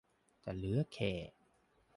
[0.43, 1.13] จะเหลือแค่